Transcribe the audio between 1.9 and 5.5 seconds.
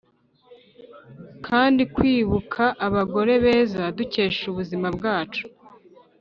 kwibuka abagore beza dukesha ubuzima bwacu,